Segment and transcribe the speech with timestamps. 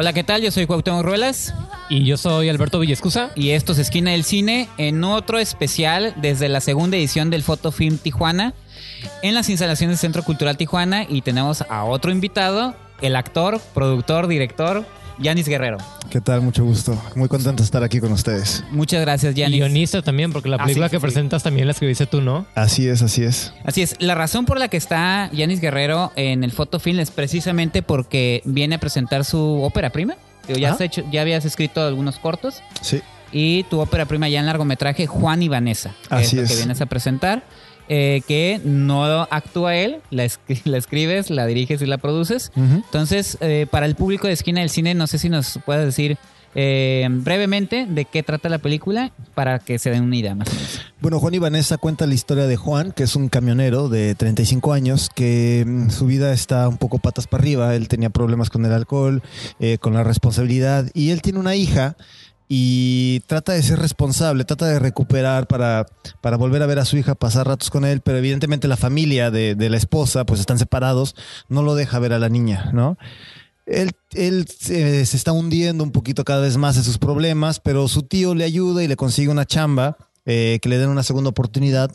[0.00, 0.40] Hola, ¿qué tal?
[0.42, 1.52] Yo soy Cuauhtémoc Ruelas.
[1.88, 3.32] Y yo soy Alberto Villescusa.
[3.34, 7.98] Y esto es Esquina del Cine en otro especial desde la segunda edición del Fotofilm
[7.98, 8.54] Tijuana
[9.24, 14.28] en las instalaciones del Centro Cultural Tijuana y tenemos a otro invitado, el actor, productor,
[14.28, 14.86] director,
[15.18, 15.78] Yanis Guerrero.
[16.10, 16.40] ¿Qué tal?
[16.40, 17.00] Mucho gusto.
[17.14, 18.64] Muy contento de estar aquí con ustedes.
[18.70, 19.58] Muchas gracias, Yanis.
[19.60, 21.00] Guionista también, porque la Ah, película sí, que sí.
[21.02, 22.46] presentas también la escribiste tú, ¿no?
[22.54, 23.52] Así es, así es.
[23.64, 27.82] Así es, la razón por la que está Yanis Guerrero en el Fotofilm es precisamente
[27.82, 30.14] porque viene a presentar su ópera prima.
[30.46, 30.76] Digo, ya, Ajá.
[30.76, 33.02] has hecho, ya habías escrito algunos cortos Sí.
[33.32, 35.90] y tu ópera prima ya en largometraje, Juan y Vanessa.
[36.08, 36.58] que Así es lo que es.
[36.60, 37.42] vienes a presentar.
[37.88, 42.52] Eh, que no actúa él, la, escri- la escribes, la diriges y la produces.
[42.56, 46.18] Entonces, eh, para el público de Esquina del Cine, no sé si nos puedes decir
[46.54, 50.54] eh, brevemente de qué trata la película para que se den una idea más o
[50.54, 50.80] menos.
[51.00, 54.72] Bueno, Juan y Vanessa cuenta la historia de Juan, que es un camionero de 35
[54.72, 57.74] años, que mm, su vida está un poco patas para arriba.
[57.76, 59.22] Él tenía problemas con el alcohol,
[59.60, 61.96] eh, con la responsabilidad, y él tiene una hija
[62.48, 65.86] y trata de ser responsable, trata de recuperar para,
[66.22, 69.30] para volver a ver a su hija, pasar ratos con él, pero evidentemente la familia
[69.30, 71.14] de, la esposa, pues están separados,
[71.48, 72.96] no lo deja ver a la niña, ¿no?
[73.66, 77.86] Él, él eh, se está hundiendo un poquito cada vez más en sus problemas, pero
[77.86, 79.98] su tío le ayuda y le consigue una chamba
[80.30, 81.90] eh, que le den una segunda oportunidad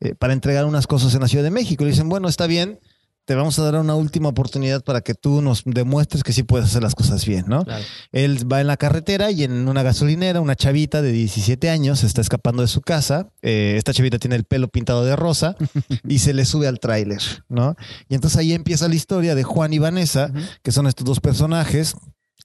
[0.00, 1.84] eh, para entregar unas cosas en la Ciudad de México.
[1.84, 2.80] Le dicen, bueno, está bien,
[3.28, 6.66] te vamos a dar una última oportunidad para que tú nos demuestres que sí puedes
[6.66, 7.62] hacer las cosas bien, ¿no?
[8.10, 12.22] Él va en la carretera y en una gasolinera, una chavita de 17 años está
[12.22, 13.28] escapando de su casa.
[13.42, 15.56] Eh, esta chavita tiene el pelo pintado de rosa
[16.08, 17.76] y se le sube al tráiler, ¿no?
[18.08, 21.96] Y entonces ahí empieza la historia de Juan y Vanessa, que son estos dos personajes.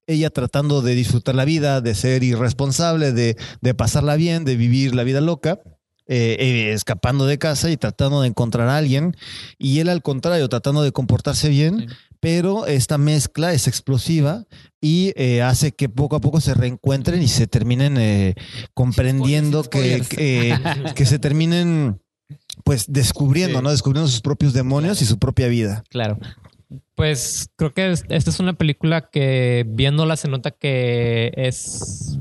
[0.06, 4.96] Ella tratando de disfrutar la vida, de ser irresponsable, de, de pasarla bien, de vivir
[4.96, 5.62] la vida loca.
[6.08, 9.16] Eh, eh, escapando de casa y tratando de encontrar a alguien
[9.58, 11.96] y él al contrario tratando de comportarse bien Sí.
[12.20, 14.46] pero esta mezcla es explosiva
[14.82, 17.98] y eh, hace que poco a poco se reencuentren y se terminen
[18.74, 20.58] comprendiendo que, Spoilers, que,
[20.96, 22.00] que se terminen
[22.64, 23.64] pues descubriendo, Sí.
[23.64, 23.72] ¿no?
[23.72, 25.84] Descubriendo sus propios demonios y su propia vida.
[25.90, 26.18] Claro.
[26.96, 32.18] Pues creo que es- esta es una película que viéndola se nota que es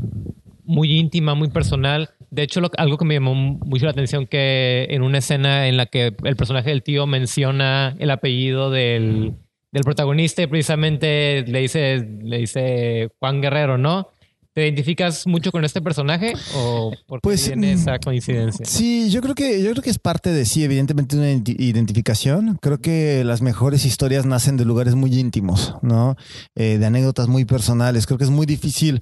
[0.64, 2.10] muy íntima, muy personal.
[2.34, 5.76] De hecho, lo- algo que me llamó mucho la atención que en una escena en
[5.76, 9.34] la que el personaje del tío menciona el apellido del,
[9.70, 14.08] del protagonista y precisamente le dice, le dice Juan Guerrero, ¿no?
[14.54, 18.64] ¿Te identificas mucho con este personaje o por qué Pues, tiene mm, esa coincidencia?
[18.66, 22.58] Sí, yo creo que yo creo que es parte de sí, evidentemente una identi- identificación.
[22.62, 26.16] Creo que las mejores historias nacen de lugares muy íntimos, ¿no?
[26.54, 28.06] Eh, de anécdotas muy personales.
[28.06, 29.00] Creo que es muy difícil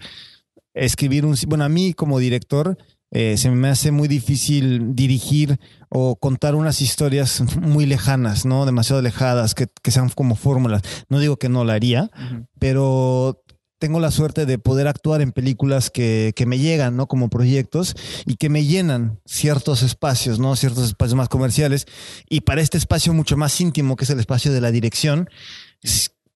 [0.75, 2.77] escribir un, bueno, a mí como director
[3.11, 8.67] eh, se me hace muy difícil dirigir o contar unas historias muy lejanas, ¿no?
[8.67, 10.83] Demasiado alejadas, que, que sean como fórmulas.
[11.09, 12.47] No digo que no la haría, Ujú.
[12.59, 13.43] pero
[13.81, 17.07] tengo la suerte de poder actuar en películas que, que me llegan, ¿no?
[17.09, 20.55] Como proyectos y que me llenan ciertos espacios, ¿no?
[20.55, 21.87] Ciertos espacios más comerciales.
[22.29, 25.31] Y para este espacio mucho más íntimo, que es el espacio de la dirección,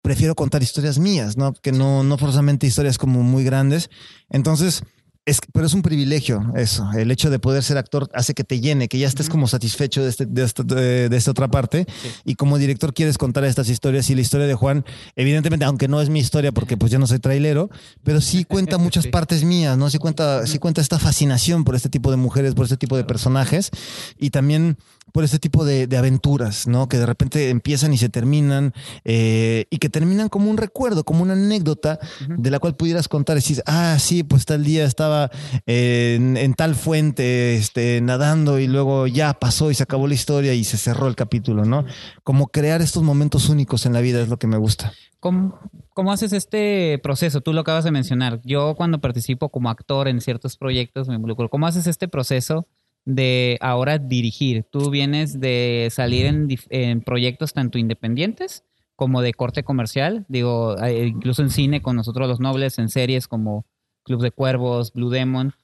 [0.00, 1.52] prefiero contar historias mías, ¿no?
[1.52, 3.90] Que no, no forzosamente historias como muy grandes.
[4.30, 4.82] Entonces,
[5.26, 6.86] es, pero es un privilegio eso.
[6.92, 10.02] El hecho de poder ser actor hace que te llene, que ya estés como satisfecho
[10.02, 11.86] de, este- de, esta, de- de esta otra parte.
[12.02, 12.08] Sí.
[12.26, 14.10] Y como director quieres contar estas historias.
[14.10, 14.84] Y la historia de Juan,
[15.16, 17.70] evidentemente, aunque no es mi historia porque pues yo no soy trailero,
[18.02, 19.10] pero sí cuenta muchas Sí.
[19.10, 19.88] partes mías, ¿no?
[19.88, 23.04] Sí cuenta, sí cuenta esta fascinación por este tipo de mujeres, por este tipo de
[23.04, 23.70] personajes
[24.18, 24.76] y también
[25.14, 26.88] por este tipo de, de aventuras, ¿no?
[26.88, 28.72] Que de repente empiezan y se terminan
[29.04, 33.36] eh, y que terminan como un recuerdo, como una anécdota de la cual pudieras contar
[33.36, 35.30] y decir, ah, sí, pues tal día estaba
[35.66, 40.14] eh, en, en tal fuente este, nadando y luego ya pasó y se acabó la
[40.14, 41.84] historia y se cerró el capítulo, ¿no?
[42.24, 44.94] Como crear estos momentos únicos en la vida es lo que me gusta.
[45.20, 45.60] ¿Cómo,
[45.92, 47.40] cómo haces este proceso?
[47.40, 48.40] Tú lo acabas de mencionar.
[48.44, 51.48] Yo cuando participo como actor en ciertos proyectos me involucro.
[51.48, 52.66] ¿Cómo haces este proceso
[53.04, 54.64] de ahora dirigir?
[54.70, 58.64] Tú vienes de salir en, en proyectos tanto independientes
[58.96, 60.24] como de corte comercial.
[60.28, 63.66] Digo, eh, incluso en cine con nosotros los nobles, en series como
[64.04, 65.54] Club de Cuervos, Blue Demon.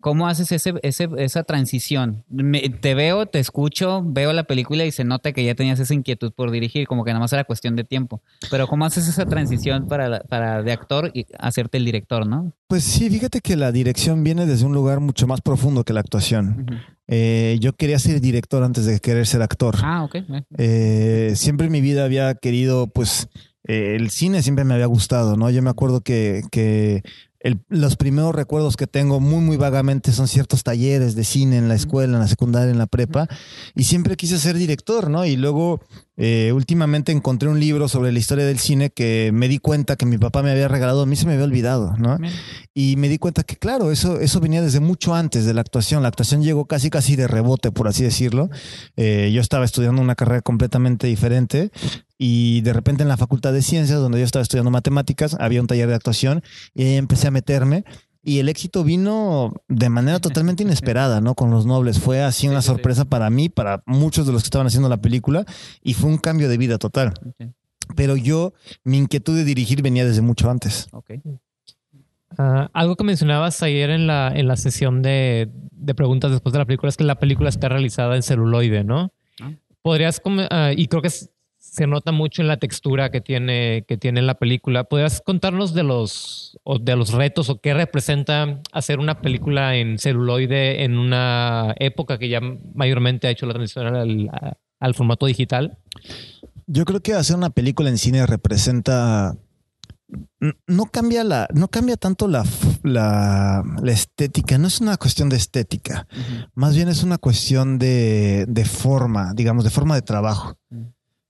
[0.00, 2.22] ¿Cómo haces ese, ese- esa transición?
[2.28, 5.92] Me- te veo, te escucho, veo la película y se nota que ya tenías esa
[5.92, 8.22] inquietud por dirigir, como que nada más era cuestión de tiempo.
[8.50, 12.52] Pero ¿cómo haces esa transición para, para de actor y hacerte el director, no?
[12.68, 16.00] Pues sí, fíjate que la dirección viene desde un lugar mucho más profundo que la
[16.00, 16.80] actuación.
[17.08, 19.74] Eh, yo quería ser director antes de querer ser actor.
[19.82, 20.14] Ah, ok.
[20.14, 20.42] eh.
[20.58, 23.28] Eh, siempre en mi vida había querido, pues,
[23.66, 25.50] eh, el cine siempre me había gustado, ¿no?
[25.50, 27.02] Yo me acuerdo que, que
[27.48, 31.68] el- los primeros recuerdos que tengo muy, muy vagamente son ciertos talleres de cine en
[31.68, 33.28] la escuela, en la secundaria, en la prepa,
[33.74, 35.24] y siempre quise ser director, ¿no?
[35.24, 35.80] Y luego
[36.20, 40.04] Eh, últimamente encontré un libro sobre la historia del cine que me di cuenta que
[40.04, 42.18] mi papá me había regalado, a mí se me había olvidado, ¿no?
[42.74, 46.02] Y me di cuenta que, claro, eso, eso venía desde mucho antes de la actuación.
[46.02, 48.50] La actuación llegó casi, casi de rebote, por así decirlo.
[48.96, 51.70] Eh, yo estaba estudiando una carrera completamente diferente
[52.18, 55.68] y de repente en la Facultad de Ciencias, donde yo estaba estudiando matemáticas, había un
[55.68, 56.42] taller de actuación
[56.74, 57.84] y ahí empecé a meterme
[58.22, 61.34] y el éxito vino de manera totalmente inesperada, ¿no?
[61.34, 61.98] Con los nobles.
[61.98, 65.44] Fue así una sorpresa para mí, para muchos de los que estaban haciendo la película,
[65.82, 67.14] y fue un cambio de vida total.
[67.96, 68.52] Pero yo,
[68.84, 70.88] mi inquietud de dirigir venía desde mucho antes.
[72.36, 75.50] Ah, algo que mencionabas ayer en la, en la sesión de,
[75.96, 79.12] preguntas después de la película es que la película está realizada en celuloide, ¿no?
[79.40, 79.52] Ah.
[79.80, 81.30] Podrías, uh, y creo que es
[81.78, 84.82] se nota mucho en la textura que tiene, que tiene la película.
[84.82, 90.82] ¿Podrías contarnos de los, de los retos o qué representa hacer una película en celuloide
[90.82, 92.40] en una época que ya
[92.74, 93.94] mayormente ha hecho la transición
[94.80, 95.78] al, formato digital?
[96.66, 99.36] Yo creo que hacer una película en cine representa
[100.66, 102.42] no cambia la, no cambia tanto la,
[102.82, 106.08] la, estética, no es una cuestión de estética,
[106.54, 110.56] más bien es una cuestión de, de, forma, digamos, de forma de trabajo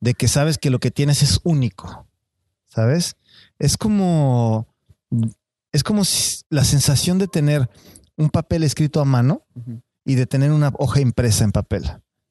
[0.01, 2.07] de que sabes que lo que tienes es único,
[2.67, 3.17] ¿sabes?
[3.59, 4.69] Es como,
[5.73, 6.03] es como
[6.51, 7.69] la sensación de tener
[8.17, 9.47] un papel escrito a mano
[10.05, 11.85] y de tener una hoja impresa en papel.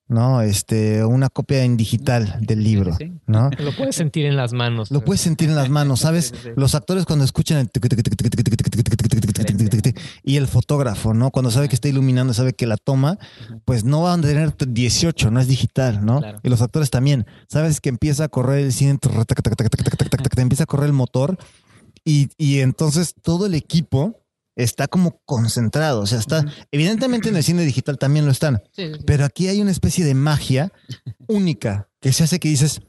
[0.08, 0.42] ¿No?
[0.42, 3.50] Este, una copia en digital del libro, ¿no?
[3.60, 4.90] Lo puedes sentir en las manos.
[4.92, 6.34] Lo puedes sentir en las manos, ¿sabes?
[6.56, 7.70] Los actores cuando escuchan el
[10.24, 11.32] y el fotógrafo, ¿no?
[11.32, 13.18] Cuando sabe que está iluminando, sabe que la toma,
[13.66, 16.22] pues no van a tener 18, no es digital, ¿no?
[16.44, 17.26] Y los actores también.
[17.48, 18.98] Sabes que empieza a correr el cine,
[20.38, 21.38] empieza a correr el motor
[22.06, 24.22] y, y entonces todo el equipo
[24.58, 26.02] está como concentrado.
[26.02, 26.46] O sea, está.
[26.72, 28.62] Evidentemente en el cine digital también lo están.
[29.06, 30.74] Pero aquí hay una especie de magia
[31.28, 32.82] única que se hace que dices.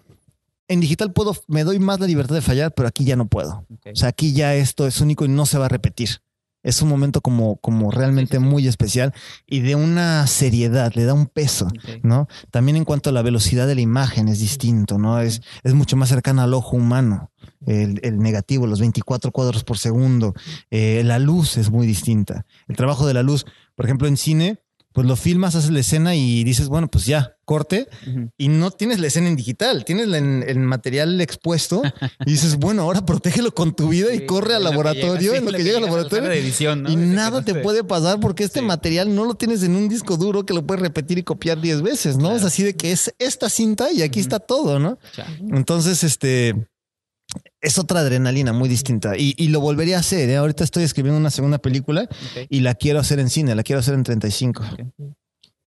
[0.71, 3.67] En digital puedo, me doy más la libertad de fallar, pero aquí ya no puedo.
[3.71, 6.21] O sea, aquí ya esto es único y no se va a repetir
[6.63, 9.15] es un momento como, como realmente muy especial
[9.47, 11.69] y de una seriedad, le da un peso,
[12.03, 12.29] ¿no?
[12.51, 15.21] También en cuanto a la velocidad de la imagen es distinto, ¿no?
[15.21, 17.31] Es, es mucho más cercana al ojo humano.
[17.67, 20.35] El, negativo, los 24 cuadros por segundo,
[20.71, 22.47] eh, la luz es muy distinta.
[22.67, 23.45] El trabajo de la luz,
[23.75, 24.61] por ejemplo, en cine,
[24.99, 27.87] pues lo filmas, haces la escena y dices, bueno, pues ya, corte,
[28.37, 31.83] y no tienes la escena en digital, tienes el material expuesto
[32.27, 35.63] y dices, bueno, ahora protégelo con tu vida y corre al laboratorio, en lo que,
[35.63, 36.29] llega al laboratorio.
[36.91, 40.45] Y nada te puede pasar porque este material no lo tienes en un disco duro
[40.45, 42.35] que lo puedes repetir y copiar 10 veces, ¿no?
[42.35, 44.99] Es así de que es esta cinta y aquí está todo, ¿no?
[45.49, 46.57] Entonces, este
[47.61, 50.29] es otra adrenalina muy distinta y, lo volvería a hacer.
[50.29, 50.37] ¿eh?
[50.37, 52.09] Ahorita estoy escribiendo una segunda película
[52.49, 54.65] y la quiero hacer en cine, la quiero hacer en 35.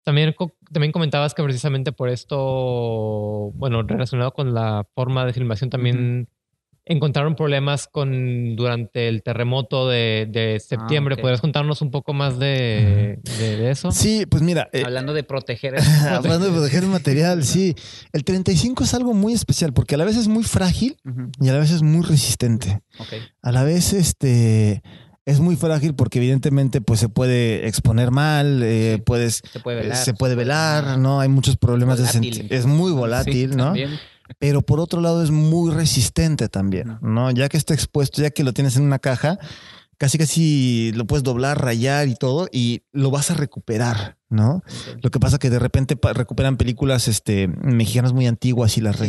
[0.03, 0.33] También,
[0.71, 6.27] también comentabas que precisamente por esto, bueno, relacionado con la forma de filmación, también
[6.85, 11.17] encontraron problemas con durante el terremoto de, ah, septiembre.
[11.17, 13.19] ¿Podrías contarnos un poco más de,
[13.69, 13.91] eso?
[13.91, 14.69] Sí, pues mira.
[14.73, 15.75] Eh, hablando de proteger.
[16.09, 17.75] hablando de proteger el material, sí.
[18.13, 20.97] El 35 es algo muy especial porque a la vez es muy frágil
[21.39, 22.81] y a la vez es muy resistente.
[23.41, 24.81] A la vez, este
[25.25, 29.97] es muy frágil porque evidentemente pues se puede exponer mal, eh, puedes, se puede velar,
[29.97, 31.19] se puede velar ¿no?
[31.19, 32.47] Hay muchos problemas de sentido.
[32.49, 33.73] Es muy volátil, ¿no?
[34.39, 37.31] Pero por otro lado es muy resistente también, ¿no?
[37.31, 39.39] Ya que está expuesto, ya que lo tienes en una caja,
[40.01, 44.63] casi casi lo puedes doblar, rayar y todo, y lo vas a recuperar, ¿no?
[44.99, 48.99] Lo que pasa que de repente recuperan películas este, mexicanas muy antiguas y las,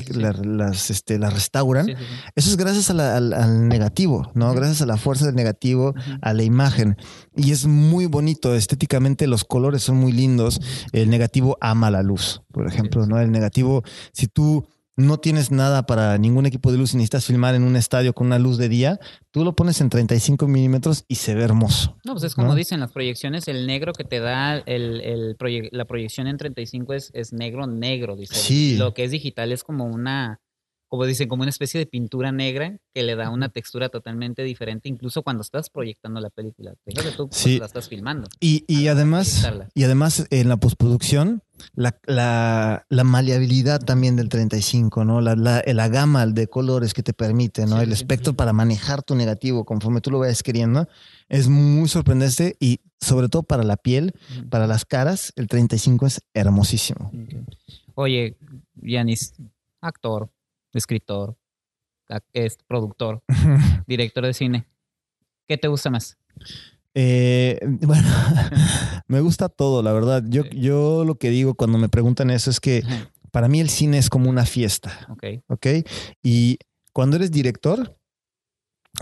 [0.45, 1.89] las, este, las restauran.
[2.37, 4.53] Eso es gracias al, negativo, ¿no?
[4.53, 6.99] Gracias a la fuerza del negativo, a la imagen.
[7.35, 10.61] Y es muy bonito, estéticamente los colores son muy lindos.
[10.93, 13.19] El negativo ama la luz, por ejemplo, ¿no?
[13.19, 14.67] El negativo, si tú
[15.03, 18.29] no tienes nada para ningún equipo de luz y necesitas filmar en un estadio con
[18.29, 21.97] una luz de día, tú lo pones en 35 milímetros y se ve hermoso.
[22.05, 25.37] No, pues es como dicen las proyecciones, el negro que te da el,
[25.73, 28.35] la proyección en 35 es, es negro, negro, dice.
[28.35, 28.77] Sí.
[28.77, 30.41] Lo que es digital es como una,
[30.93, 34.91] como dicen, como una especie de pintura negra que le da una textura totalmente diferente,
[34.91, 36.75] incluso cuando estás proyectando la película.
[36.85, 37.59] Fíjate tú sí.
[37.59, 38.29] la estás filmando.
[38.41, 41.43] Y, y además, y además en la postproducción,
[41.75, 45.23] la, la, la, maleabilidad también del 35, ¿no?
[45.23, 47.81] La, la, gama de colores que te permite, ¿no?
[47.81, 50.89] el espectro para manejar tu negativo conforme tú lo vayas queriendo,
[51.31, 54.13] es muy sorprendente y sobre todo para la piel,
[54.51, 57.11] para las caras, el 35 es hermosísimo.
[57.95, 58.37] Oye,
[58.75, 59.33] Yanis,
[59.81, 60.29] actor,
[60.79, 61.37] escritor,
[62.33, 63.23] es productor,
[63.87, 64.67] director de cine.
[65.49, 66.17] ¿Qué te gusta más?
[66.95, 68.09] Eh, bueno,
[69.07, 70.23] me gusta todo, la verdad.
[70.29, 72.83] Yo, yo lo que digo cuando me preguntan eso es que
[73.31, 75.25] Para mí el cine es como una fiesta, Ok.
[75.49, 75.67] ¿ok?
[76.23, 76.59] Y
[76.93, 77.97] cuando eres director,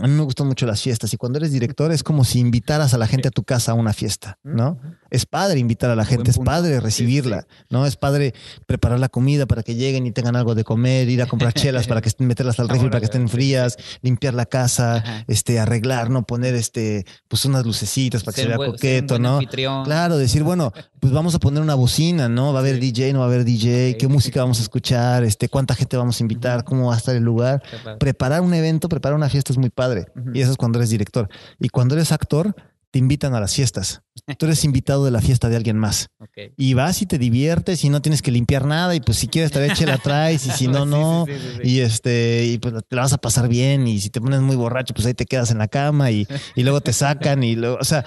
[0.01, 2.93] a mí me gustan mucho las fiestas y cuando eres director es como si invitaras
[2.93, 4.79] a la gente a tu casa a una fiesta, ¿no?
[5.09, 7.85] Es padre invitar a la gente, es padre recibirla, ¿no?
[7.85, 8.33] Es padre
[8.65, 11.85] preparar la comida para que lleguen y tengan algo de comer, ir a comprar chelas
[11.87, 16.09] para que estén, meterlas al refri para que estén frías, limpiar la casa, este, arreglar,
[16.09, 16.23] ¿no?
[16.23, 19.35] Poner este, pues unas lucecitas para que Ser se vea buen- coqueto, ¿no?
[19.35, 19.83] anfitrión.
[19.83, 22.53] Claro, decir, bueno, pues vamos a poner una bocina, ¿no?
[22.53, 25.49] Va a haber DJ, no va a haber DJ, qué música vamos a escuchar, este,
[25.49, 27.61] cuánta gente vamos a invitar, cómo va a estar el lugar.
[27.99, 29.90] Preparar un evento, preparar una fiesta es muy padre.
[30.33, 31.29] Y eso es cuando eres director.
[31.59, 32.55] Y cuando eres actor,
[32.91, 34.01] te invitan a las fiestas.
[34.37, 36.09] Tú eres invitado de la fiesta de alguien más.
[36.57, 38.93] Y vas y te diviertes y no tienes que limpiar nada.
[38.95, 41.25] Y pues si quieres traer chela traes y si no, no.
[41.25, 41.69] sí, sí, sí, sí.
[41.69, 43.87] Y este, y pues te la vas a pasar bien.
[43.87, 46.63] Y si te pones muy borracho, pues ahí te quedas en la cama y, y
[46.63, 47.43] luego te sacan.
[47.43, 48.03] Y luego, o sea,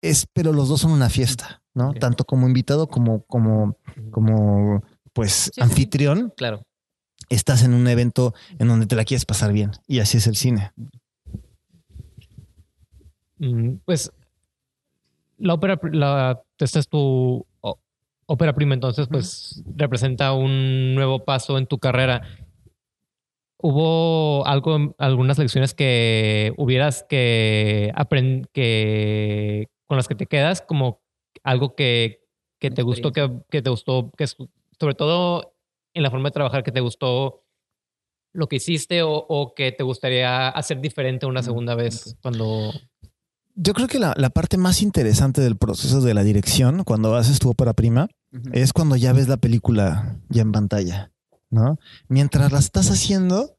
[0.00, 1.92] es, pero los dos son una fiesta, ¿no?
[1.92, 3.76] Tanto como invitado como, como,
[4.12, 6.64] como pues anfitrión, Claro.
[7.28, 9.72] estás en un evento en donde te la quieres pasar bien.
[9.86, 10.72] Y así es el cine.
[13.42, 14.12] Mm, Pues
[15.38, 17.44] la ópera, la, esta es tu
[18.26, 22.22] ópera prima, entonces pues representa un nuevo paso en tu carrera.
[23.58, 31.00] ¿Hubo algo, algunas lecciones que hubieras que aprender, que con las que te quedas, como
[31.42, 32.24] algo que,
[32.60, 35.54] que te gustó, que, que te gustó, que sobre todo
[35.94, 37.42] en la forma de trabajar, que te gustó
[38.32, 42.72] lo que hiciste o, o que te gustaría hacer diferente una segunda vez cuando
[43.54, 47.38] Yo creo que la, la parte más interesante del proceso de la dirección, cuando haces
[47.38, 48.08] tu ópera prima,
[48.52, 51.12] es cuando ya ves la película ya en pantalla,
[51.50, 51.78] ¿no?
[52.08, 53.56] Mientras la estás haciendo,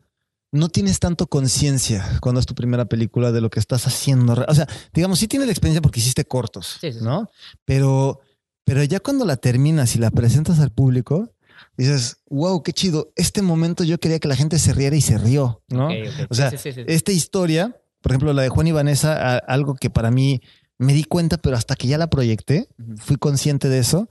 [0.51, 4.45] no tienes tanto conciencia cuando es tu primera película de lo que estás haciendo.
[4.47, 7.05] O sea, digamos, sí tienes la experiencia porque hiciste cortos, Sí, sí, sí.
[7.05, 7.29] ¿no?
[7.65, 8.19] Pero,
[8.63, 11.31] pero ya cuando la terminas y la presentas al público,
[11.77, 13.11] dices, wow, qué chido.
[13.15, 15.85] Este momento yo quería que la gente se riera y se rió, ¿no?
[15.87, 16.27] Ok, ok.
[16.31, 16.51] O sea,
[16.87, 20.41] esta historia, por ejemplo, la de Juan y Vanessa, a- algo que para mí
[20.77, 22.67] me di cuenta, pero hasta que ya la proyecté,
[22.97, 24.09] fui consciente de eso,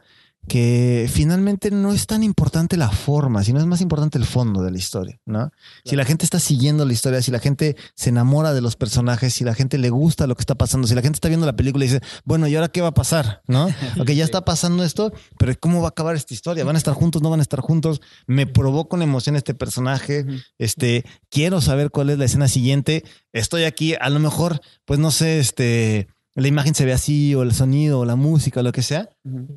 [0.49, 4.73] que finalmente no es tan importante la forma, sino es más importante el fondo de
[4.73, 5.53] la historia, ¿no?
[5.85, 9.35] Si la gente está siguiendo la historia, si la gente se enamora de los personajes,
[9.35, 11.55] si la gente le gusta lo que está pasando, si la gente está viendo la
[11.55, 13.43] película y dice, bueno, ¿y ahora qué va a pasar?
[13.47, 13.69] ¿No?
[14.01, 16.65] Ok, ya está pasando esto, pero ¿cómo va a acabar esta historia?
[16.65, 17.23] ¿Van a estar juntos?
[17.23, 18.01] ¿No van a estar juntos?
[18.27, 20.27] Me provoca una emoción este personaje,
[20.59, 23.05] este, quiero saber cuál es la escena siguiente.
[23.33, 27.43] Estoy aquí, a lo mejor, pues no sé, este, la imagen se ve así, o
[27.43, 29.09] el sonido, o la música, o lo que sea,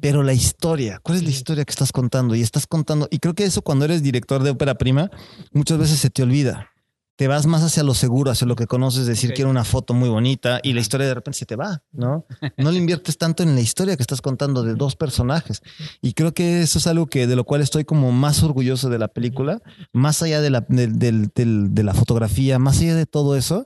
[0.01, 2.35] pero la historia, ¿cuál es la historia que estás contando?
[2.35, 5.09] Y estás contando, y creo que eso cuando eres director de ópera prima,
[5.53, 6.69] muchas veces se te olvida.
[7.17, 9.35] Te vas más hacia lo seguro, hacia lo que conoces, decir Ok.
[9.37, 12.25] quiero una foto muy bonita y la historia de repente se te va, ¿no?
[12.57, 15.61] No le inviertes tanto en la historia que estás contando de dos personajes.
[16.01, 18.99] Y creo que eso es algo que de lo cual estoy como más orgulloso de
[18.99, 19.61] la película,
[19.93, 23.65] más allá de la, de la fotografía, más allá de todo eso,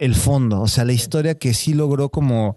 [0.00, 2.56] el fondo, o sea, la historia que sí logró como,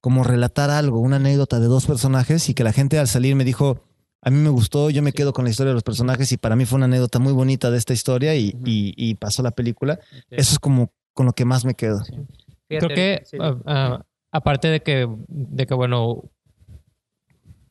[0.00, 3.44] como relatar algo, una anécdota de dos personajes y que la gente al salir me
[3.44, 3.80] dijo,
[4.22, 6.56] a mí me gustó, yo me quedo con la historia de los personajes y para
[6.56, 9.98] mí fue una anécdota muy bonita de esta historia y, y- y pasó la película.
[10.30, 12.02] Eso es como con lo que más me quedo.
[12.04, 12.26] Fíjate,
[12.68, 13.36] Creo que, sí.
[13.40, 16.22] ah, ah, aparte de que, de que, bueno,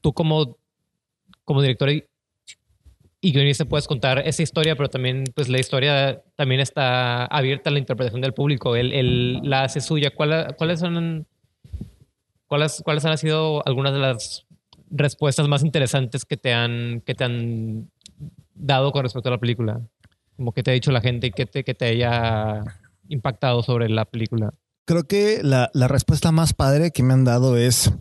[0.01, 0.58] tú como,
[1.46, 2.03] como director y,
[3.25, 7.74] y guionista puedes contar esa historia, pero también, pues, la historia también está abierta a
[7.74, 8.75] la interpretación del público.
[8.75, 10.12] Él, él la hace suya.
[10.13, 11.25] ¿Cuál- ¿Cuáles son,
[12.48, 14.46] cuáles, cuáles han sido algunas de las
[14.92, 17.89] respuestas más interesantes que te han, que te han
[18.53, 19.82] dado con respecto a la película?
[20.36, 22.62] Como que te ha dicho la gente que te, que te haya
[23.08, 24.51] impactado sobre la película.
[24.86, 27.94] Creo que la, la respuesta más padre que me han dado es,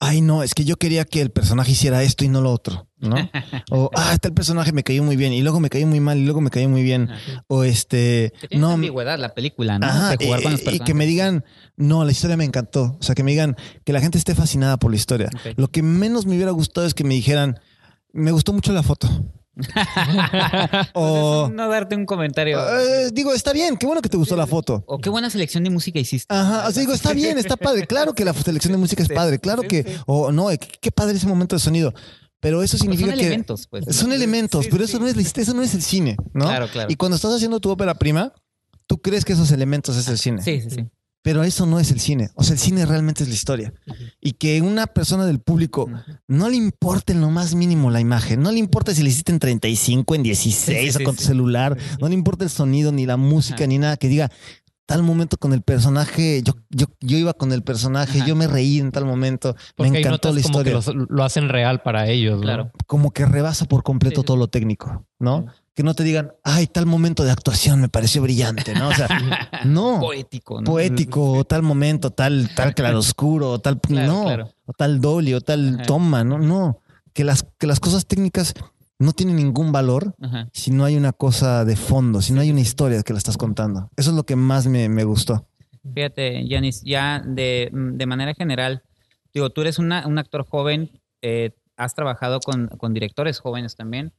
[0.00, 2.88] ay no, es que yo quería que el personaje hiciera esto y no lo otro,
[2.98, 3.16] ¿no?
[3.70, 6.24] O, ah, este personaje me cayó muy bien y luego me cayó muy mal y
[6.24, 7.10] luego me cayó muy bien.
[7.10, 7.44] Ajá.
[7.48, 9.86] O este, Que no, ambigüedad la película, ¿no?
[9.86, 10.80] Ajá, jugar con los eh, y personajes.
[10.86, 11.44] que me digan,
[11.76, 12.96] no, la historia me encantó.
[12.98, 15.30] O sea, que me digan que la gente esté fascinada por la historia.
[15.56, 17.58] Lo que menos me hubiera gustado es que me dijeran,
[18.12, 19.08] me gustó mucho la foto.
[20.94, 22.58] o, no darte un comentario.
[22.58, 24.82] eh, digo, está bien, qué bueno que te gustó la foto.
[24.86, 26.32] o qué buena selección de música hiciste.
[26.34, 27.86] Ajá, o sea, digo, está bien, está padre.
[27.86, 31.16] Claro que la selección de música es padre, claro que, o no, qué, qué padre
[31.16, 31.94] ese momento de sonido.
[32.40, 33.96] Pero eso significa son que elementos, pues.
[33.96, 34.92] son elementos, Sí, pero sí.
[34.92, 36.44] eso no es eso no es el cine, ¿no?
[36.44, 36.92] Claro, claro.
[36.92, 38.34] Y cuando estás haciendo tu ópera prima,
[38.86, 40.42] tú crees que esos elementos es el cine.
[40.42, 40.84] Sí, sí, sí.
[41.24, 42.28] Pero eso no es el cine.
[42.34, 43.72] O sea, el cine realmente es la historia.
[44.20, 45.88] Y que una persona del público
[46.28, 48.42] no le importe en lo más mínimo la imagen.
[48.42, 51.20] No le importa si le hiciste en 35, en 16 Sí, sí, o con sí.
[51.22, 51.78] tu celular.
[51.98, 53.96] No le importa el sonido, ni la música, ni nada.
[53.96, 54.30] Que diga,
[54.84, 58.26] tal momento con el personaje, yo, yo, yo iba con el personaje, Ajá.
[58.28, 60.94] yo me reí en tal momento, Porque me encantó la como que historia.
[60.94, 62.36] los- lo hacen real para ellos.
[62.36, 62.42] ¿no?
[62.42, 62.70] Claro.
[62.86, 64.26] Como que rebasa por completo sí.
[64.26, 65.46] todo lo técnico, ¿no?
[65.48, 65.60] Sí.
[65.74, 68.88] Que no te digan, ay, tal momento de actuación me pareció brillante, ¿no?
[68.88, 69.08] O sea,
[69.64, 69.98] no.
[70.00, 70.64] Poético, ¿no?
[70.70, 74.48] Poético, o tal momento, tal, tal claroscuro, o tal, Claro, no, claro.
[74.66, 75.82] o tal dolly, o tal Ajá.
[75.84, 76.78] toma, no, no.
[77.12, 78.54] Que las, que las cosas técnicas
[79.00, 80.48] no tienen ningún valor Ajá.
[80.52, 83.36] si no hay una cosa de fondo, si no hay una historia que la estás
[83.36, 83.90] contando.
[83.96, 85.48] Eso es lo que más me, me gustó.
[85.94, 88.82] Fíjate, Yanis, ya de, de manera general,
[89.34, 90.90] digo, tú eres una- un actor joven,
[91.20, 94.12] eh, has trabajado con, con directores jóvenes también.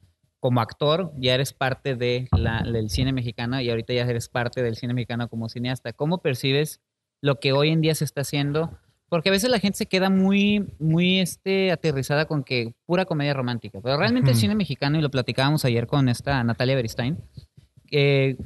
[0.46, 4.62] Como actor, ya eres parte de la- del cine mexicano y ahorita ya eres parte
[4.62, 5.92] del cine mexicano como cineasta.
[5.92, 6.82] ¿Cómo percibes
[7.20, 8.78] lo que hoy en día se está haciendo?
[9.10, 13.34] Porque a veces la gente se queda muy, muy este, aterrizada con que pura comedia
[13.34, 13.80] romántica.
[13.82, 17.18] Pero realmente el cine mexicano, y lo platicábamos ayer con esta Natalia Beristain,
[17.90, 18.38] eh,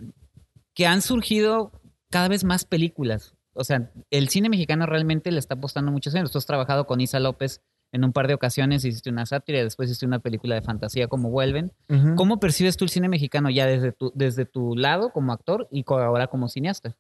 [0.74, 1.74] que han surgido
[2.10, 3.36] cada vez más películas.
[3.51, 6.32] O sea, el cine mexicano realmente le está apostando muchos años.
[6.32, 9.63] Tú has trabajado con Isa López en un par de ocasiones, hiciste una sátira y
[9.63, 11.72] después hiciste una película de fantasía como Vuelven.
[12.15, 15.83] ¿Cómo percibes tú el cine mexicano ya desde tu, desde tu lado como actor y
[15.87, 16.96] ahora como cineasta?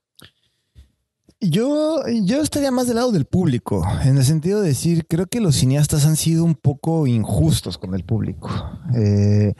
[1.41, 5.39] Yo, yo estaría más del lado del público, en el sentido de decir, creo que
[5.39, 8.49] los cineastas han sido un poco injustos con el público.
[8.93, 9.53] Eh,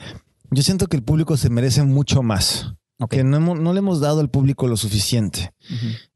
[0.52, 3.12] yo siento que el público se merece mucho más, Ok.
[3.12, 5.54] que no, no le hemos dado al público lo suficiente.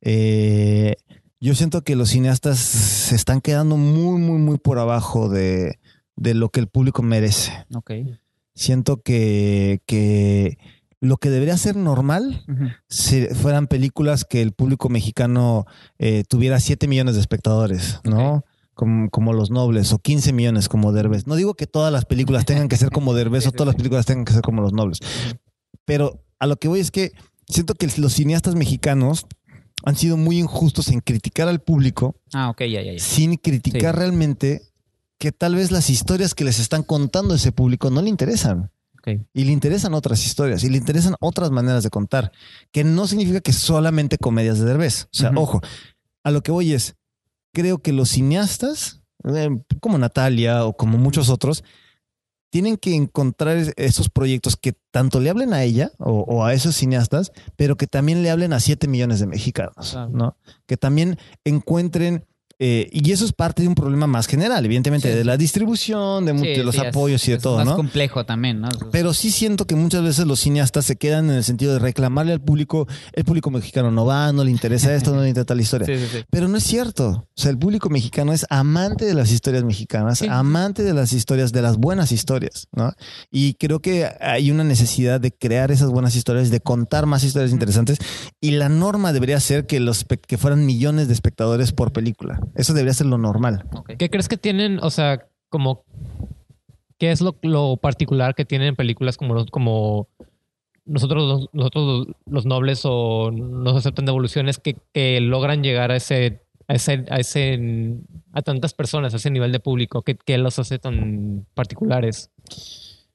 [0.02, 0.96] Eh,
[1.44, 5.78] yo siento que los cineastas se están quedando muy, muy, muy por abajo de,
[6.16, 7.52] de lo que el público merece.
[7.76, 7.92] Ok.
[8.56, 10.58] Siento que, que
[11.02, 12.46] lo que debería ser normal
[12.88, 15.66] si fueran películas que el público mexicano
[16.00, 18.46] eh, tuviera 7 millones de espectadores, ¿no?
[18.74, 21.28] Como, como Los Nobles o 15 millones como Derbez.
[21.28, 24.06] No digo que todas las películas tengan que ser como Derbez o todas las películas
[24.06, 25.00] tengan que ser como Los Nobles.
[25.84, 27.12] Pero a lo que voy es que
[27.50, 29.26] siento que los cineastas mexicanos
[29.84, 33.00] han sido muy injustos en criticar al público Ah, ok, ya, ya, ya.
[33.00, 34.00] sin criticar Sí.
[34.00, 34.62] realmente
[35.20, 38.72] que tal vez las historias que les están contando a ese público no le interesan.
[39.34, 42.32] Y le interesan otras historias y le interesan otras maneras de contar,
[42.72, 45.08] que no significa que solamente comedias de Derbez.
[45.12, 45.60] O sea, ojo,
[46.24, 46.96] a lo que voy es,
[47.54, 49.50] creo que los cineastas, eh,
[49.82, 51.66] como Natalia o como muchos otros,
[52.54, 56.54] tienen que encontrar es- esos proyectos que tanto le hablen a ella o, o a
[56.54, 59.98] esos cineastas, pero que también le hablen a 7 millones de mexicanos.
[60.12, 60.38] ¿no?
[60.68, 62.26] Que también encuentren...
[62.60, 65.18] eh, y eso es parte de un problema más general, evidentemente, Sí.
[65.18, 67.58] de la distribución, de, mu- Sí, de los sí, es- apoyos y de es todo,
[67.58, 67.76] más ¿no?
[67.76, 68.70] complejo también, ¿no?
[68.92, 72.34] Pero sí siento que muchas veces los cineastas se quedan en el sentido de reclamarle
[72.34, 75.62] al público, el público mexicano no va, no le interesa esto, no le interesa la
[75.62, 75.88] historia.
[76.30, 77.10] Pero no es cierto.
[77.10, 81.52] O sea, el público mexicano es amante de las historias mexicanas, amante de las historias,
[81.52, 82.94] de las buenas historias, ¿no?
[83.32, 87.52] Y creo que hay una necesidad de crear esas buenas historias, de contar más historias
[87.52, 87.98] interesantes.
[88.40, 92.40] Y la norma debería ser que los que fueran millones de espectadores por película.
[92.56, 93.66] Eso debería ser lo normal.
[93.98, 95.84] ¿Qué crees que tienen, o sea, como,
[96.98, 100.08] qué es lo, lo particular que tienen películas como, como
[100.86, 106.42] nosotros, los- nosotros los- nobles o nos aceptan devoluciones que, que logran llegar a ese,
[106.68, 107.98] a ese, a ese,
[108.34, 112.30] a tantas personas, a ese nivel de público, que, que los hace tan particulares?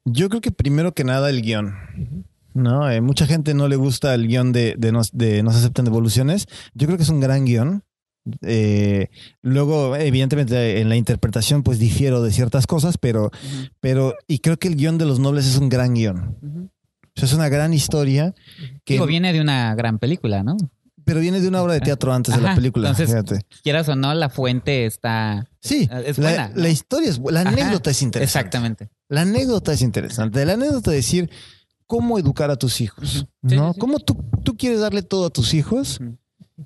[0.05, 1.75] Yo creo que primero que nada el guion.
[2.55, 5.59] No, Eh, mucha gente no le gusta el guion de, de, no, de No se
[5.59, 6.47] aceptan devoluciones.
[6.75, 7.85] Yo creo que es un gran guion.
[8.43, 9.09] Eh,
[9.43, 13.31] luego, evidentemente, en la interpretación, pues difiero de ciertas cosas, pero,
[13.81, 16.37] pero, y creo que el guion de los nobles es un gran guion.
[16.43, 16.71] ujú.
[17.17, 18.35] O sea, es una gran historia
[18.85, 20.57] que, Digo, viene de una gran película, ¿no?
[21.05, 22.91] pero viene de una obra de teatro antes de la película.
[22.91, 23.41] entonces, fíjate.
[23.63, 25.49] Quieras o no, la fuente está...
[25.59, 26.61] Sí, es la, buena, ¿no?
[26.63, 28.25] la historia es bu- la Ajá, anécdota es interesante.
[28.39, 28.89] Exactamente.
[29.09, 30.45] La anécdota es interesante.
[30.45, 31.31] La anécdota de decir
[31.87, 33.27] cómo educar a tus hijos.
[33.49, 33.69] Sí, ¿no?
[33.69, 33.81] sí, sí.
[33.81, 35.99] ¿Cómo tú, tú quieres darle todo a tus hijos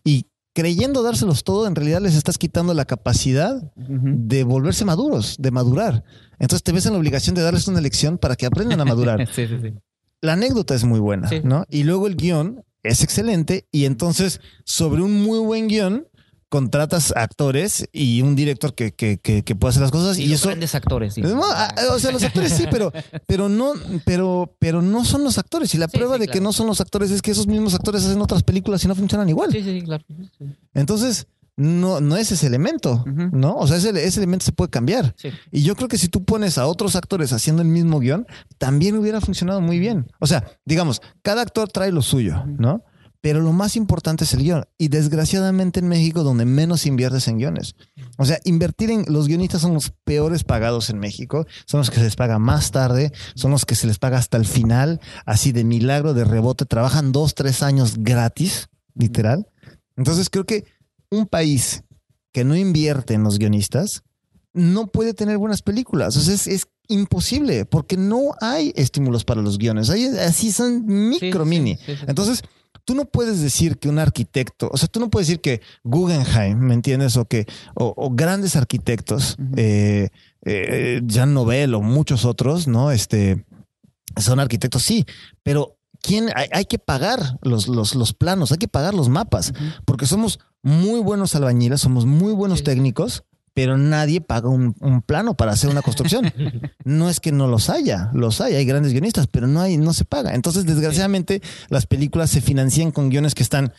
[0.05, 5.51] y creyendo dárselos todo, en realidad les estás quitando la capacidad de volverse maduros, de
[5.51, 6.05] madurar.
[6.39, 9.27] Entonces te ves en la obligación de darles una lección para que aprendan a madurar.
[9.33, 9.73] Sí, sí, sí.
[10.21, 11.29] La anécdota es muy buena.
[11.43, 11.65] ¿no?
[11.69, 16.07] Y luego el guion es excelente y entonces sobre un muy buen guion
[16.53, 20.49] contratas actores y un director que, que, que, que pueda hacer las cosas y, eso...
[20.49, 21.23] grandes actores, sí.
[21.23, 22.93] No, ah, o sea, los actores sí, pero,
[23.27, 23.73] pero no,
[24.05, 25.75] pero, pero no son los actores.
[25.75, 27.73] Y la Sí, prueba sí, de que no son los actores es que esos mismos
[27.73, 29.51] actores hacen otras películas y no funcionan igual.
[29.51, 30.05] Sí, sí, claro.
[30.75, 33.03] Entonces, no, no es ese elemento.
[33.07, 33.55] ¿no?
[33.57, 35.15] O sea, ese, ese elemento se puede cambiar.
[35.17, 35.31] Sí.
[35.53, 38.27] Y yo creo que si tú pones a otros actores haciendo el mismo guion,
[38.59, 40.07] también hubiera funcionado muy bien.
[40.19, 42.85] O sea, digamos, cada actor trae lo suyo, ¿no?
[43.23, 44.65] Pero lo más importante es el guion.
[44.79, 47.77] Y desgraciadamente en México, donde menos inviertes en guiones.
[48.19, 51.47] O sea, invertir en los guionistas son los peores pagados en México.
[51.67, 53.13] Son los que se les paga más tarde.
[53.37, 55.01] Son los que se les paga hasta el final.
[55.25, 56.67] Así de milagro, de rebote.
[56.67, 59.47] Trabajan dos, tres años gratis, literal.
[59.97, 60.65] Entonces creo que
[61.09, 61.85] un país
[62.33, 64.03] que no invierte en los guionistas
[64.53, 66.17] no puede tener buenas películas.
[66.17, 69.91] O sea, es, es imposible porque no hay estímulos para los guiones.
[69.91, 71.77] Hay, así son micro Sí, mini.
[71.77, 72.05] sí, sí, sí.
[72.09, 72.43] Entonces,
[72.85, 76.59] tú no puedes decir que un arquitecto, o sea, tú no puedes decir que Guggenheim,
[76.59, 77.17] ¿me entiendes?
[77.17, 80.09] O que, o, o grandes arquitectos, eh,
[80.45, 82.91] eh, Jean Nouvel o muchos otros, ¿no?
[82.91, 83.45] Este,
[84.17, 85.07] son arquitectos, sí,
[85.43, 86.31] pero ¿quién?
[86.35, 89.53] Hay, hay que pagar los, los, los planos, hay que pagar los mapas,
[89.85, 92.65] porque somos muy buenos albañiles, somos muy buenos Sí.
[92.65, 96.33] técnicos, pero nadie paga un, un plano para hacer una construcción.
[96.85, 99.93] no es que no los haya, los hay, hay grandes guionistas, pero no hay, no
[99.93, 100.35] se paga.
[100.35, 103.73] Entonces, desgraciadamente, las películas se financian con guiones que están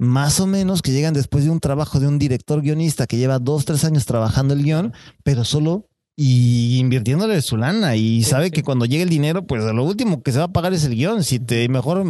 [0.00, 3.38] más o menos, que llegan después de un trabajo de un director guionista que lleva
[3.38, 5.89] dos, tres años trabajando el guion, pero solo
[6.22, 8.50] y invirtiéndole su lana y sabe sí.
[8.50, 10.94] que cuando llegue el dinero, pues lo último que se va a pagar es el
[10.94, 11.24] guion.
[11.24, 12.04] Si te mejor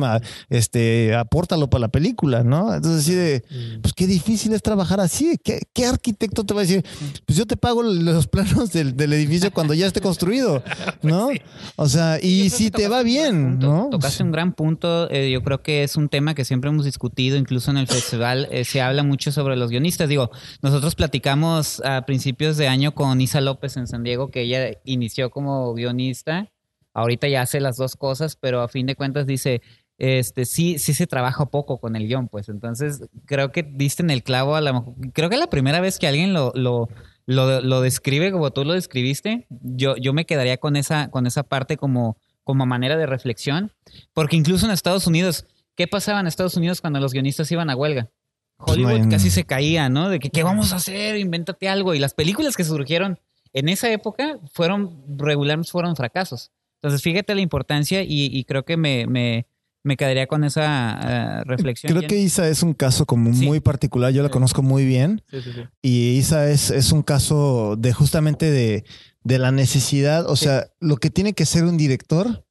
[0.48, 2.74] este apórtalo para la película, ¿no?
[2.74, 3.80] Entonces así de Mm.
[3.82, 5.38] pues qué difícil es trabajar así.
[5.44, 6.84] ¿Qué, qué arquitecto te va a decir?
[7.24, 10.62] Pues yo te pago los planos del, del edificio cuando ya esté construido,
[11.02, 11.28] ¿no?
[11.76, 13.88] O sea, y si te va bien, punto, ¿no?
[13.90, 15.08] Tocaste un gran punto.
[15.10, 18.48] eh, yo creo que es un tema que siempre hemos discutido, incluso en el festival
[18.50, 20.08] eh, se habla mucho sobre los guionistas.
[20.08, 20.30] Digo,
[20.62, 25.30] nosotros platicamos a principios de año con Isa López en San Diego, que ella inició
[25.30, 26.50] como guionista.
[26.92, 29.62] Ahorita ya hace las dos cosas, pero a fin de cuentas dice,
[30.00, 32.48] este, sí, sí se trabaja poco con el guion, pues.
[32.48, 34.94] Entonces, creo que diste en el clavo a la mejor.
[35.12, 36.88] Creo que es la primera vez que alguien lo, lo,
[37.26, 39.46] lo, lo describe como tú lo describiste.
[39.50, 43.72] Yo, yo me quedaría con esa, con esa parte como, como manera de reflexión.
[44.14, 47.76] Porque incluso en Estados Unidos, ¿qué pasaba en Estados Unidos cuando los guionistas iban a
[47.76, 48.08] huelga?
[48.56, 50.08] Pues Hollywood casi se caía, ¿no?
[50.08, 51.16] De que, ¿qué vamos a hacer?
[51.16, 51.94] Invéntate algo.
[51.94, 53.18] Y las películas que surgieron
[53.52, 56.50] en esa época fueron regularmente fueron fracasos.
[56.82, 59.46] Entonces, fíjate la importancia y, y creo que me, me,
[59.82, 60.98] me quedaría con esa
[61.40, 61.92] eh, reflexión.
[61.94, 63.44] Creo que Isa es un caso como Sí.
[63.46, 64.32] muy particular, yo la Sí.
[64.32, 65.60] conozco muy bien Sí, sí, sí.
[65.82, 68.84] y Isa es, es un caso de justamente de,
[69.24, 70.44] de la necesidad, o Sí.
[70.46, 72.44] sea, lo que tiene que ser un director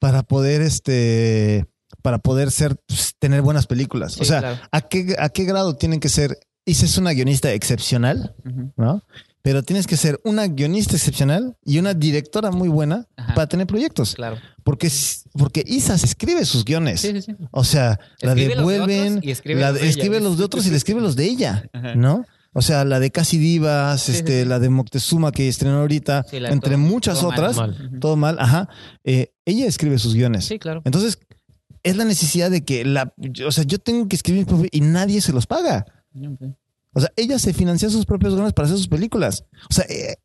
[0.00, 1.66] para poder este
[2.02, 4.20] para poder ser pues, tener buenas películas.
[4.20, 4.58] o sea, claro.
[4.72, 6.38] ¿a qué, ¿a qué grado tienen que ser?
[6.64, 8.34] Isa es una guionista excepcional.
[8.76, 9.02] ¿no?
[9.46, 13.32] Pero tienes que ser una guionista excepcional y una directora muy buena Ajá.
[13.36, 14.16] para tener proyectos.
[14.16, 14.38] Claro.
[14.64, 14.90] Porque,
[15.38, 17.00] porque Isa se escribe sus guiones.
[17.02, 17.36] Sí, sí, sí.
[17.52, 20.66] O sea, la Escribe de devuelven, y escribe la- los de escribe los de otros
[20.66, 21.94] y le escribe los de ella, Ajá.
[21.94, 22.24] ¿no?
[22.54, 26.52] O sea, la de Casi Divas, este, la de Moctezuma que estrenó ahorita, la de
[26.52, 27.90] entre todo- muchas todo mal, otras, mal.
[28.00, 28.68] Todo mal, ajá.
[29.04, 30.44] eh, ella escribe sus guiones.
[30.46, 30.82] Sí, claro.
[30.84, 31.20] Entonces,
[31.84, 33.14] es la necesidad de que la,
[33.46, 35.86] o sea, yo tengo que escribir y nadie se los paga.
[36.96, 39.44] O sea, ella se financia sus propios guiones para hacer sus películas.
[39.68, 40.16] O sea, eh,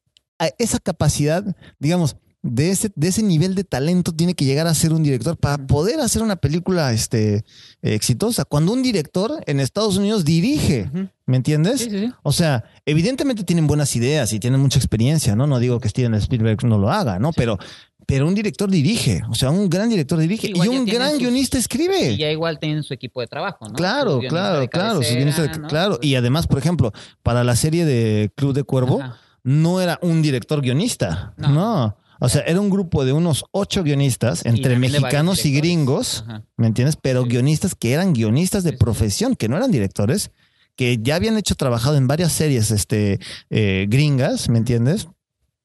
[0.58, 1.44] esa capacidad,
[1.80, 5.38] digamos, de ese, de ese nivel de talento tiene que llegar a ser un director
[5.38, 7.46] para poder hacer una película este,
[7.84, 8.46] exitosa.
[8.46, 10.90] Cuando un director en Estados Unidos dirige.
[11.28, 11.82] ¿me entiendes?
[11.82, 12.14] Sí, sí, sí.
[12.24, 15.48] O sea, evidentemente tienen buenas ideas y tienen mucha experiencia, ¿no?
[15.48, 17.32] No digo que Steven Spielberg no lo haga, ¿no?
[17.32, 17.58] Pero,
[18.06, 22.12] pero un director dirige, o sea, un gran director dirige y un gran guionista escribe.
[22.12, 23.76] Y ya igual tienen su equipo de trabajo, ¿no?
[23.76, 25.68] Claro, claro, claro, sus cabecera, guionistas de- ¿no?
[25.70, 26.00] claro.
[26.02, 26.92] Y además, por ejemplo,
[27.24, 29.18] para la serie de Club de Cuervo, Ajá.
[29.44, 31.50] no era un director guionista, No.
[31.50, 31.98] no.
[32.24, 36.44] O sea, era un grupo de unos ocho guionistas, entre mexicanos y gringos, Ajá.
[36.56, 36.96] ¿me entiendes?
[37.02, 37.30] Pero Sí.
[37.30, 40.30] guionistas que eran guionistas de Sí, profesión, que no eran directores,
[40.76, 45.08] que ya habían hecho trabajado en varias series este, eh, gringas, ¿me entiendes?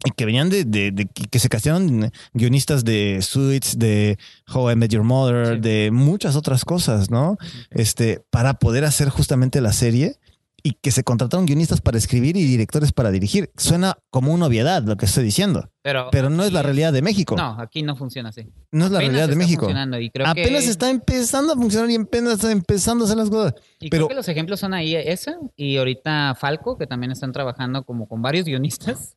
[0.05, 4.19] Y que venían de, de- de- que que se castearon guionistas de Suits, de
[4.53, 5.61] How I Met Your Mother, Sí.
[5.61, 7.37] de muchas otras cosas, ¿no?
[7.71, 10.17] Este, para poder hacer justamente la serie
[10.67, 13.53] y que se contrataron guionistas para escribir y directores para dirigir.
[13.57, 17.03] Suena como una obviedad lo que estoy diciendo, Pero, pero no es la realidad de
[17.03, 17.37] México.
[17.37, 18.49] No, aquí no funciona así.
[18.73, 19.61] No es la Apenas realidad de México.
[19.67, 23.17] funcionando y creo Apenas que, está empezando a funcionar y apenas está empezando a hacer
[23.17, 23.55] las cosas.
[23.79, 27.31] y pero- creo que los ejemplos son ahí esa y ahorita Falco, que también están
[27.31, 29.17] trabajando como con varios guionistas.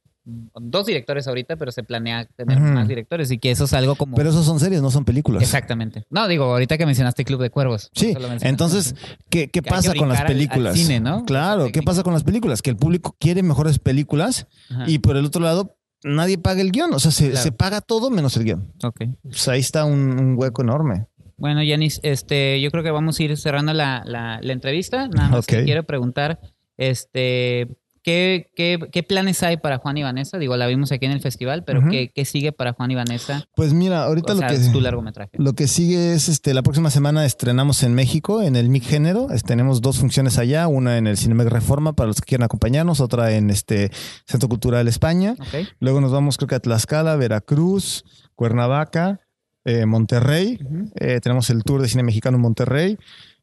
[0.59, 4.15] Dos directores ahorita, pero se planea tener más directores y que eso es algo como...
[4.15, 5.41] Pero esos son series, no son películas.
[5.43, 6.05] Exactamente.
[6.09, 7.89] No, digo, ahorita que mencionaste Club de Cuervos.
[7.93, 8.95] Sí, entonces,
[9.29, 10.77] ¿qué, qué pasa con las brincar al- al películas?
[10.77, 11.25] cine, ¿no?
[11.25, 12.61] Claro, ¿qué pasa con las películas?
[12.61, 14.85] Que el público quiere mejores películas Ajá.
[14.87, 16.93] y por el otro lado, nadie paga el guion.
[16.93, 17.43] O sea, se, Claro.
[17.43, 18.73] se paga todo menos el guion.
[18.83, 19.01] Ok.
[19.23, 21.07] Pues ahí está un, un hueco enorme.
[21.37, 25.07] Bueno, Yanis, este, yo creo que vamos a ir cerrando la, la, la entrevista.
[25.07, 25.63] Nada más te Ok.
[25.65, 26.39] quiero preguntar,
[26.77, 27.67] este,
[28.03, 30.37] ¿qué, qué, qué planes hay para Juan y Vanessa?
[30.37, 31.81] Digo, la vimos aquí en el festival, pero.
[31.89, 33.45] ¿qué, qué sigue para Juan y Vanessa?
[33.55, 34.53] Pues mira, ahorita O lo que...
[34.53, 35.31] es tu largometraje.
[35.33, 39.27] Lo que sigue es, este, la próxima semana estrenamos en México, en el MIC Género.
[39.45, 43.31] Tenemos dos funciones allá, una en el Cinemex Reforma para los que quieran acompañarnos, otra
[43.31, 43.91] en este
[44.25, 45.35] Centro Cultural España.
[45.79, 48.03] Luego nos vamos creo que a Tlaxcala, Veracruz,
[48.35, 49.21] Cuernavaca,
[49.65, 50.59] eh, Monterrey.
[50.95, 52.97] Eh, tenemos el tour de cine mexicano en Monterrey.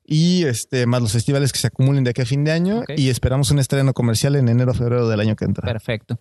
[0.07, 3.09] Y este más los festivales que se acumulen de aquí a fin de año y
[3.09, 5.67] esperamos un estreno comercial en enero o febrero del año que entra.
[5.67, 6.19] Perfecto.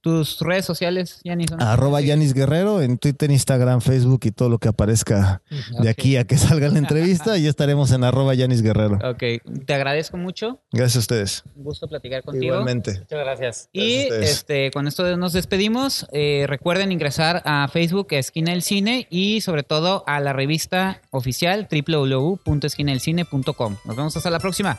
[0.00, 1.50] ¿Tus redes sociales, Yanis?
[1.50, 5.82] ¿dónde Arroba Yanis Guerrero en Twitter, Instagram, Facebook y todo lo que aparezca siguen?
[5.82, 8.98] de aquí a que salga la entrevista y ya estaremos en arroba Yanis Guerrero.
[9.04, 9.22] Ok,
[9.66, 10.60] te agradezco mucho.
[10.72, 11.42] Gracias a ustedes.
[11.56, 12.54] Un gusto platicar contigo.
[12.54, 13.00] Igualmente.
[13.00, 13.68] Muchas gracias.
[13.72, 16.06] Y Gracias este, con esto nos despedimos.
[16.12, 21.68] Eh, recuerden ingresar a Facebook Esquina del Cine y sobre todo a la revista oficial
[21.70, 23.76] www.esquinadelcine.com.
[23.84, 24.78] Nos vemos hasta la próxima.